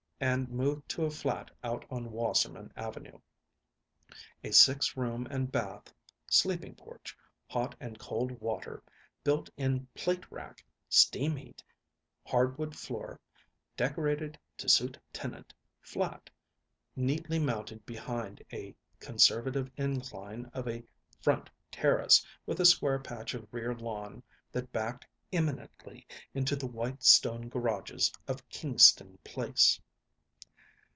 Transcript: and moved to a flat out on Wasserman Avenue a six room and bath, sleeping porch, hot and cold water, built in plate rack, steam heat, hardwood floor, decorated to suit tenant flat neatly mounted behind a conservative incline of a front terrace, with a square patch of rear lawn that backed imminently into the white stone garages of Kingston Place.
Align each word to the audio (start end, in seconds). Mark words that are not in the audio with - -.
and 0.23 0.49
moved 0.49 0.87
to 0.87 1.03
a 1.03 1.09
flat 1.09 1.49
out 1.63 1.83
on 1.89 2.11
Wasserman 2.11 2.71
Avenue 2.75 3.17
a 4.43 4.51
six 4.51 4.95
room 4.95 5.27
and 5.31 5.51
bath, 5.51 5.91
sleeping 6.29 6.75
porch, 6.75 7.17
hot 7.47 7.73
and 7.79 7.97
cold 7.97 8.39
water, 8.39 8.83
built 9.23 9.49
in 9.57 9.87
plate 9.95 10.31
rack, 10.31 10.63
steam 10.87 11.35
heat, 11.35 11.63
hardwood 12.23 12.75
floor, 12.75 13.19
decorated 13.75 14.37
to 14.57 14.69
suit 14.69 14.95
tenant 15.11 15.55
flat 15.81 16.29
neatly 16.95 17.39
mounted 17.39 17.83
behind 17.87 18.43
a 18.53 18.75
conservative 18.99 19.71
incline 19.75 20.45
of 20.53 20.67
a 20.67 20.83
front 21.19 21.49
terrace, 21.71 22.23
with 22.45 22.59
a 22.59 22.65
square 22.65 22.99
patch 22.99 23.33
of 23.33 23.51
rear 23.51 23.73
lawn 23.73 24.21
that 24.51 24.71
backed 24.71 25.03
imminently 25.31 26.05
into 26.35 26.55
the 26.55 26.67
white 26.67 27.01
stone 27.01 27.49
garages 27.49 28.13
of 28.27 28.47
Kingston 28.49 29.17
Place. 29.23 29.81